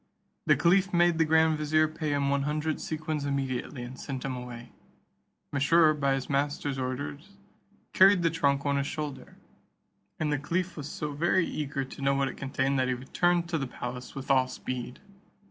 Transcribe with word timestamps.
The 0.47 0.55
caliph 0.57 0.91
made 0.91 1.19
the 1.19 1.25
grand 1.25 1.59
vizier 1.59 1.87
pay 1.87 2.11
him 2.11 2.31
one 2.31 2.41
hundred 2.41 2.81
sequins 2.81 3.23
immediately, 3.23 3.83
and 3.83 3.99
sent 3.99 4.25
him 4.25 4.35
away. 4.35 4.71
Mesrour, 5.53 5.93
by 5.93 6.15
his 6.15 6.27
master's 6.27 6.79
order, 6.79 7.19
carried 7.93 8.23
the 8.23 8.31
trunk 8.31 8.65
on 8.65 8.77
his 8.77 8.87
shoulder, 8.87 9.37
and 10.19 10.33
the 10.33 10.39
caliph 10.39 10.75
was 10.75 10.89
so 10.89 11.11
very 11.11 11.45
eager 11.45 11.85
to 11.85 12.01
know 12.01 12.15
what 12.15 12.29
it 12.29 12.35
contained, 12.35 12.79
that 12.79 12.87
he 12.87 12.95
returned 12.95 13.47
to 13.49 13.59
the 13.59 13.67
palace 13.67 14.15
with 14.15 14.31
all 14.31 14.47
speed. 14.47 14.97